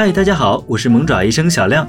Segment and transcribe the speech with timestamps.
[0.00, 1.84] 嗨，大家好，我是萌爪医生小亮。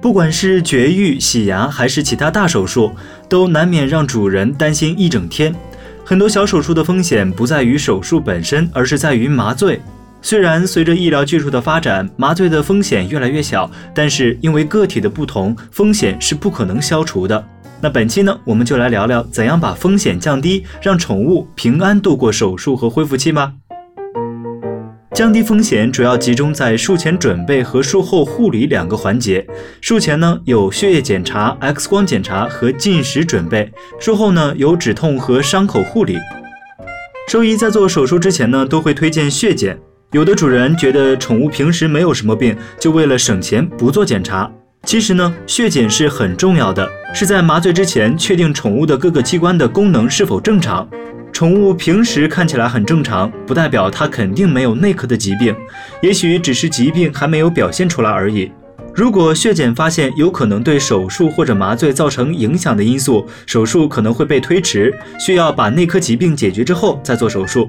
[0.00, 2.90] 不管是绝育、洗牙还是其他大手术，
[3.28, 5.54] 都难免让主人担心一整天。
[6.02, 9.78] 很多小手术的风险不在于手术本身，而是在于麻醉。
[10.22, 17.44] 虽然随着医疗技术的发展，麻醉的风险越来越小，但是因为个体的不同，风险是不可能消除的。
[17.82, 23.52] 那本期呢，我们就来聊聊怎样把风险降低，让宠物平安度过手术和恢复期吧。
[25.14, 29.46] 降低风险主要集中在术前准备和术后护理两个环节。
[29.82, 33.66] 术前呢有血液检查、X 光检查和进食准备；
[34.00, 36.16] 术后呢有止痛和伤口护理。
[37.28, 39.78] 兽医在做手术之前呢都会推荐血检。
[40.12, 44.50] 有的主人觉得宠物平时没有什么病，就为了省钱不做检查。
[44.84, 50.88] 其实呢血检是很重要的，是在麻醉之前确定宠物的各个器官的功能是否正常。
[51.32, 55.56] 宠物平时看起来很正常，不代表它肯定没有内科的疾病，
[56.02, 58.52] 也许只是疾病还没有表现出来而已。
[58.94, 67.68] 如果血检发现有可能对手术或者麻醉造成影响的因素，手术可能会被推迟，需要把内科疾病解决之后再做手术。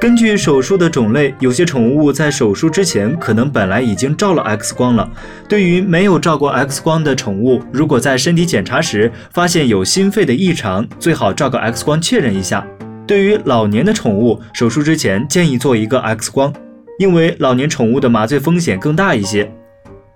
[0.00, 5.08] 根据手术的种类，有些宠物在手术之前可能本来已经照了 X 光了。
[5.48, 12.66] 对于没有照过 X 光的宠物，如果在身体检查时发现有心肺的异常，最好照个 X 光确认一下。
[13.08, 16.52] 对于老年的宠物，手术之前建议做一个 X 光，
[16.98, 19.50] 因为老年宠物的麻醉风险更大一些。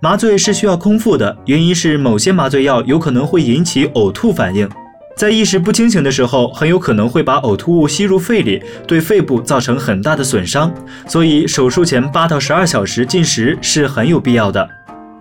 [0.03, 4.69] 麻醉是需要空腹的，原因是某些麻醉药有可能会引起呕吐反应，
[5.17, 10.71] 在意识不清醒的时候，很有可能会把呕吐物吸入肺里，对肺部造成很大的损伤。
[11.07, 14.69] 所以手术前八到十二小时进食是很有必要的。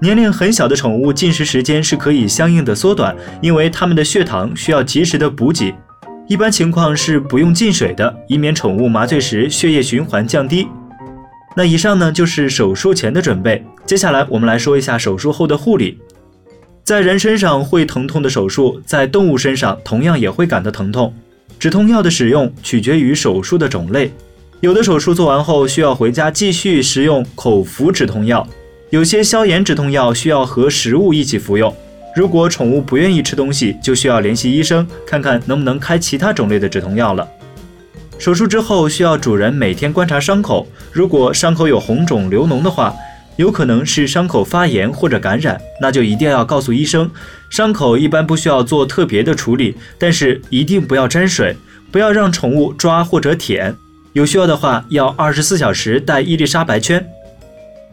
[0.02, 5.74] 年龄很小的宠物进食时间是可以相应的缩短，因为它们的血糖需要及时的补给。
[6.31, 10.66] 一般情况是不用进水的，以免宠物麻醉时血液循环降低。
[11.58, 16.00] 那以上呢就是手术前的准备，接下来我们来说一下手术后的护理。
[16.86, 21.14] 在人身上会疼痛的手术，在动物身上同样也会感到疼痛。
[21.59, 24.14] 止痛药的使用取决于手术的种类，
[24.62, 28.47] 有的手术做完后需要回家继续食用口服止痛药，
[28.90, 31.75] 有些消炎止痛药需要和食物一起服用。
[32.16, 37.28] 如果宠物不愿意吃东西，就需要联系医生，看看能不能开其他种类的止痛药了。
[38.20, 42.94] 手术之后需要主人每天观察伤口，如果伤口有红肿流脓的话，
[43.38, 47.10] 有可能是伤口发炎或者感染，那就一定要告诉医生。
[47.50, 51.56] 伤口一般不需要做特别的处理，但是一定不要沾水，
[51.92, 53.74] 不要让宠物抓或者舔。
[54.14, 57.04] 有需要的话，要二十四小时戴伊丽莎白圈。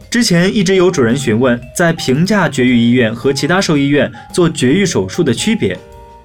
[0.09, 5.77] 之前一直有主人询问，在平价绝育医院和其他兽医院做绝育手术的区别。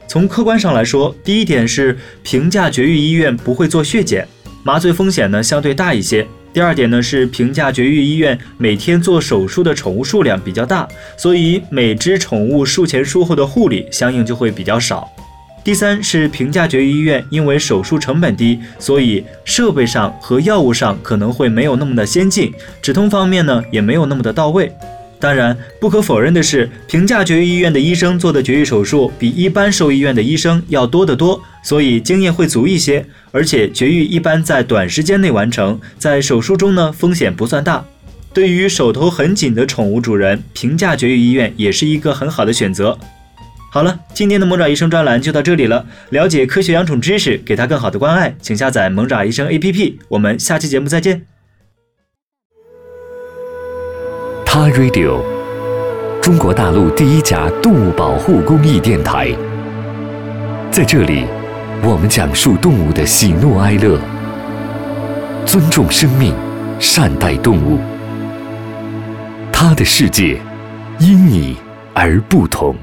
[0.09, 4.27] 从客观上来说，第一点是平价绝育医院不会做血检，
[4.63, 6.27] 麻醉风险呢相对大一些。
[6.55, 15.11] 第二点呢是平价绝育医院每天做手术的宠物数量比较大，所以每只宠物术前术后的护理相应就会比较少。
[15.65, 22.53] 第三是平价绝育医院，因为手术成本低，所以设备上和药物上可能会没有那么的先进，
[22.83, 24.71] 止痛方面呢也没有那么的到位。
[25.19, 33.07] 当然，不可否认的是，平价绝育医院的医生做的绝育手术比一般兽医院的医生要多得多，所以经验会足一些。
[33.31, 37.83] 而且绝育一般在短时间内完成，在手术中呢风险不算大。
[38.35, 42.99] 对于手头很紧的宠物主人，平价绝育医院也是一个很好的选择。
[43.75, 45.85] 好了，今天的萌爪医生专栏就到这里了。
[46.11, 49.97] 了解科学养宠知识，给它更好的关爱，请下载萌爪医生 APP。
[50.11, 51.27] 我们下期节目再见。
[54.47, 55.21] 他 Radio，
[56.23, 59.33] 中国大陆第一家动物保护公益电台。
[60.71, 61.25] 在这里，
[61.83, 63.99] 我们讲述动物的喜怒哀乐，
[65.45, 66.33] 尊重生命，
[66.79, 67.81] 善待动物。
[69.53, 70.41] 他的世界，
[71.01, 71.57] 因你
[71.93, 72.77] 而不同。